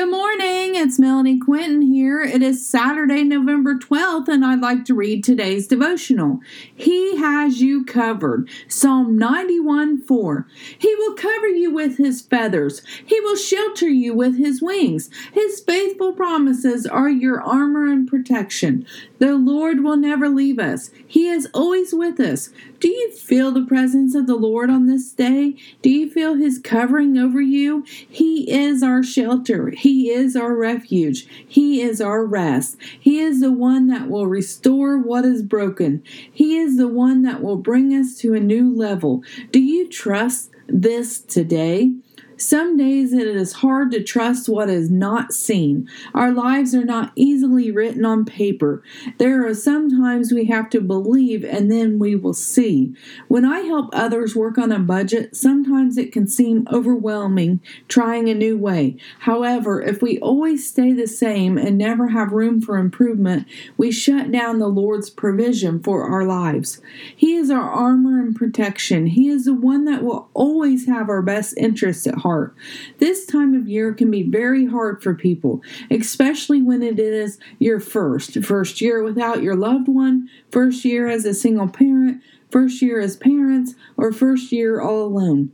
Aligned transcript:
Good 0.00 0.08
morning, 0.08 0.49
it's 0.80 0.98
Melanie 0.98 1.38
Quinton 1.38 1.82
here. 1.82 2.22
It 2.22 2.42
is 2.42 2.66
Saturday, 2.66 3.22
November 3.22 3.74
12th, 3.74 4.28
and 4.28 4.42
I'd 4.42 4.62
like 4.62 4.86
to 4.86 4.94
read 4.94 5.22
today's 5.22 5.66
devotional. 5.66 6.40
He 6.74 7.18
has 7.18 7.60
you 7.60 7.84
covered. 7.84 8.48
Psalm 8.66 9.18
91 9.18 10.00
4. 10.00 10.46
He 10.78 10.94
will 10.94 11.12
cover 11.16 11.48
you 11.48 11.70
with 11.70 11.98
his 11.98 12.22
feathers, 12.22 12.80
he 13.04 13.20
will 13.20 13.36
shelter 13.36 13.90
you 13.90 14.14
with 14.14 14.38
his 14.38 14.62
wings. 14.62 15.10
His 15.34 15.60
faithful 15.60 16.14
promises 16.14 16.86
are 16.86 17.10
your 17.10 17.42
armor 17.42 17.86
and 17.86 18.08
protection. 18.08 18.86
The 19.18 19.34
Lord 19.34 19.84
will 19.84 19.98
never 19.98 20.30
leave 20.30 20.58
us, 20.58 20.90
he 21.06 21.28
is 21.28 21.46
always 21.52 21.92
with 21.92 22.18
us. 22.20 22.48
Do 22.80 22.88
you 22.88 23.12
feel 23.12 23.52
the 23.52 23.66
presence 23.66 24.14
of 24.14 24.26
the 24.26 24.36
Lord 24.36 24.70
on 24.70 24.86
this 24.86 25.12
day? 25.12 25.56
Do 25.82 25.90
you 25.90 26.08
feel 26.08 26.36
his 26.36 26.58
covering 26.58 27.18
over 27.18 27.42
you? 27.42 27.84
He 27.86 28.50
is 28.50 28.82
our 28.82 29.02
shelter. 29.02 29.68
He 29.68 30.10
is 30.10 30.34
our 30.34 30.54
refuge. 30.54 30.69
He 30.78 31.80
is 31.80 32.00
our 32.00 32.24
rest. 32.24 32.76
He 32.98 33.20
is 33.20 33.40
the 33.40 33.52
one 33.52 33.88
that 33.88 34.08
will 34.08 34.26
restore 34.26 34.98
what 34.98 35.24
is 35.24 35.42
broken. 35.42 36.02
He 36.32 36.56
is 36.56 36.76
the 36.76 36.88
one 36.88 37.22
that 37.22 37.42
will 37.42 37.56
bring 37.56 37.92
us 37.92 38.16
to 38.18 38.34
a 38.34 38.40
new 38.40 38.74
level. 38.74 39.22
Do 39.50 39.60
you 39.60 39.88
trust 39.88 40.50
this 40.68 41.20
today? 41.20 41.92
Some 42.40 42.78
days 42.78 43.12
it 43.12 43.26
is 43.26 43.52
hard 43.52 43.90
to 43.90 44.02
trust 44.02 44.48
what 44.48 44.70
is 44.70 44.90
not 44.90 45.34
seen. 45.34 45.86
Our 46.14 46.32
lives 46.32 46.74
are 46.74 46.86
not 46.86 47.12
easily 47.14 47.70
written 47.70 48.06
on 48.06 48.24
paper. 48.24 48.82
There 49.18 49.46
are 49.46 49.54
some 49.54 49.90
times 49.90 50.32
we 50.32 50.46
have 50.46 50.70
to 50.70 50.80
believe 50.80 51.44
and 51.44 51.70
then 51.70 51.98
we 51.98 52.16
will 52.16 52.32
see. 52.32 52.94
When 53.28 53.44
I 53.44 53.60
help 53.60 53.90
others 53.92 54.34
work 54.34 54.56
on 54.56 54.72
a 54.72 54.78
budget, 54.78 55.36
sometimes 55.36 55.98
it 55.98 56.12
can 56.12 56.26
seem 56.26 56.66
overwhelming 56.72 57.60
trying 57.88 58.30
a 58.30 58.34
new 58.34 58.56
way. 58.56 58.96
However, 59.18 59.82
if 59.82 60.00
we 60.00 60.18
always 60.20 60.66
stay 60.66 60.94
the 60.94 61.08
same 61.08 61.58
and 61.58 61.76
never 61.76 62.08
have 62.08 62.32
room 62.32 62.62
for 62.62 62.78
improvement, 62.78 63.46
we 63.76 63.92
shut 63.92 64.32
down 64.32 64.60
the 64.60 64.68
Lord's 64.68 65.10
provision 65.10 65.82
for 65.82 66.04
our 66.04 66.24
lives. 66.24 66.80
He 67.14 67.34
is 67.34 67.50
our 67.50 67.68
armor 67.68 68.18
and 68.18 68.34
protection. 68.34 69.08
He 69.08 69.28
is 69.28 69.44
the 69.44 69.52
one 69.52 69.84
that 69.84 70.02
will 70.02 70.30
always 70.32 70.86
have 70.86 71.10
our 71.10 71.20
best 71.20 71.54
interests 71.58 72.06
at 72.06 72.14
heart 72.14 72.29
heart. 72.30 72.54
This 72.98 73.26
time 73.26 73.54
of 73.54 73.68
year 73.68 73.92
can 73.92 74.08
be 74.08 74.22
very 74.22 74.66
hard 74.66 75.02
for 75.02 75.14
people, 75.14 75.62
especially 75.90 76.62
when 76.62 76.80
it 76.80 77.00
is 77.00 77.40
your 77.58 77.80
first. 77.80 78.40
First 78.44 78.80
year 78.80 79.02
without 79.02 79.42
your 79.42 79.56
loved 79.56 79.88
one, 79.88 80.28
first 80.52 80.84
year 80.84 81.08
as 81.08 81.24
a 81.24 81.34
single 81.34 81.66
parent, 81.66 82.22
first 82.48 82.80
year 82.82 83.00
as 83.00 83.16
parents, 83.16 83.74
or 83.96 84.12
first 84.12 84.52
year 84.52 84.80
all 84.80 85.06
alone. 85.06 85.50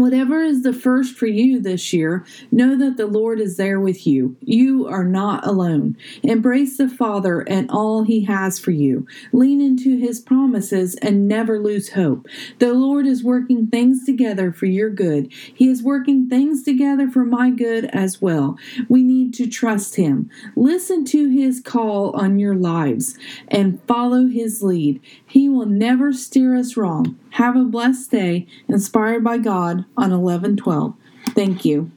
Whatever 0.00 0.42
is 0.42 0.62
the 0.62 0.72
first 0.72 1.14
for 1.14 1.26
you 1.26 1.60
this 1.60 1.92
year, 1.92 2.24
know 2.50 2.74
that 2.74 2.96
the 2.96 3.06
Lord 3.06 3.38
is 3.38 3.58
there 3.58 3.78
with 3.78 4.06
you. 4.06 4.34
You 4.40 4.86
are 4.86 5.04
not 5.04 5.46
alone. 5.46 5.94
Embrace 6.22 6.78
the 6.78 6.88
Father 6.88 7.40
and 7.42 7.70
all 7.70 8.04
He 8.04 8.24
has 8.24 8.58
for 8.58 8.70
you. 8.70 9.06
Lean 9.30 9.60
into 9.60 9.98
His 9.98 10.18
promises 10.18 10.94
and 11.02 11.28
never 11.28 11.58
lose 11.58 11.90
hope. 11.90 12.26
The 12.60 12.72
Lord 12.72 13.06
is 13.06 13.22
working 13.22 13.66
things 13.66 14.06
together 14.06 14.52
for 14.52 14.64
your 14.64 14.88
good. 14.88 15.30
He 15.30 15.68
is 15.68 15.82
working 15.82 16.30
things 16.30 16.62
together 16.62 17.10
for 17.10 17.26
my 17.26 17.50
good 17.50 17.84
as 17.92 18.22
well. 18.22 18.56
We 18.88 19.02
need 19.02 19.34
to 19.34 19.46
trust 19.46 19.96
Him. 19.96 20.30
Listen 20.56 21.04
to 21.04 21.28
His 21.28 21.60
call 21.60 22.12
on 22.12 22.38
your 22.38 22.54
lives 22.54 23.18
and 23.48 23.82
follow 23.86 24.28
His 24.28 24.62
lead. 24.62 24.98
He 25.26 25.50
will 25.50 25.66
never 25.66 26.14
steer 26.14 26.56
us 26.56 26.74
wrong. 26.74 27.18
Have 27.34 27.54
a 27.54 27.64
blessed 27.64 28.10
day, 28.10 28.46
inspired 28.66 29.22
by 29.22 29.38
God 29.38 29.84
on 29.96 30.10
1112. 30.10 30.94
Thank 31.34 31.64
you. 31.64 31.90